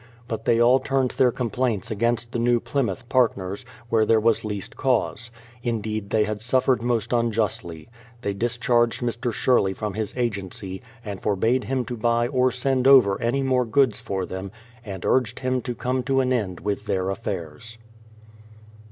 But 0.27 0.45
they 0.45 0.59
all 0.59 0.79
turned 0.79 1.11
their 1.11 1.31
complaints 1.31 1.91
against 1.91 2.31
the 2.31 2.39
New 2.39 2.59
Plymouth 2.59 3.07
partners, 3.07 3.63
where 3.89 4.03
there 4.03 4.19
was 4.19 4.43
least 4.43 4.75
cause; 4.75 5.29
indeed 5.61 6.09
they 6.09 6.23
had 6.23 6.41
suffered 6.41 6.81
most 6.81 7.13
un 7.13 7.31
justly. 7.31 7.87
They 8.21 8.33
discharged 8.33 9.01
Mr. 9.01 9.31
Sherley 9.31 9.75
from 9.75 9.93
his 9.93 10.11
agency, 10.17 10.81
and 11.05 11.21
forbade 11.21 11.65
him 11.65 11.85
to 11.85 11.95
buy 11.95 12.27
or 12.29 12.51
send 12.51 12.87
over 12.87 13.21
any 13.21 13.43
more 13.43 13.63
goods 13.63 13.99
for 13.99 14.25
them, 14.25 14.49
and 14.83 15.05
urged 15.05 15.37
him 15.41 15.61
to 15.61 15.75
come 15.75 16.01
to 16.05 16.19
an 16.19 16.33
end 16.33 16.61
with 16.61 16.87
their 16.87 17.11
affairs. 17.11 17.77